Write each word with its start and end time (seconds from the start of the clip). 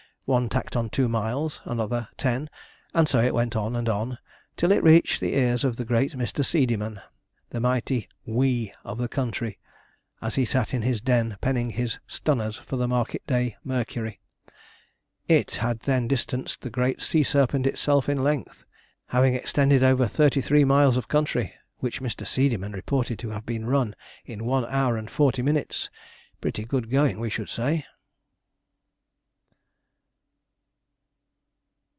One 0.25 0.47
tacked 0.47 0.77
on 0.77 0.89
two 0.89 1.09
miles, 1.09 1.59
another 1.65 2.07
ten, 2.15 2.49
and 2.93 3.09
so 3.09 3.19
it 3.19 3.33
went 3.33 3.53
on 3.57 3.75
and 3.75 3.89
on, 3.89 4.17
till 4.55 4.71
it 4.71 4.81
reached 4.83 5.19
the 5.19 5.33
ears 5.33 5.65
of 5.65 5.75
the 5.75 5.83
great 5.83 6.13
Mr. 6.13 6.45
Seedeyman, 6.45 7.01
the 7.49 7.59
mighty 7.59 8.07
WE 8.25 8.71
of 8.85 8.97
the 8.97 9.09
country, 9.09 9.59
as 10.21 10.35
he 10.35 10.45
sat 10.45 10.73
in 10.73 10.83
his 10.83 11.01
den 11.01 11.35
penning 11.41 11.71
his 11.71 11.99
'stunners' 12.07 12.55
for 12.55 12.77
his 12.77 12.87
market 12.87 13.27
day 13.27 13.57
Mercury. 13.65 14.21
It 15.27 15.55
had 15.57 15.81
then 15.81 16.07
distanced 16.07 16.61
the 16.61 16.69
great 16.69 17.01
sea 17.01 17.23
serpent 17.23 17.67
itself 17.67 18.07
in 18.07 18.23
length, 18.23 18.63
having 19.07 19.33
extended 19.33 19.83
over 19.83 20.07
thirty 20.07 20.39
three 20.39 20.63
miles 20.63 20.95
of 20.95 21.09
country, 21.09 21.55
which 21.79 21.99
Mr. 21.99 22.25
Seedeyman 22.25 22.71
reported 22.73 23.19
to 23.19 23.31
have 23.31 23.45
been 23.45 23.65
run 23.65 23.95
in 24.23 24.45
one 24.45 24.65
hour 24.69 24.95
and 24.95 25.11
forty 25.11 25.41
minutes. 25.41 25.89
Pretty 26.39 26.63
good 26.63 26.89
going, 26.89 27.19
we 27.19 27.29
should 27.29 27.49
say. 27.49 27.85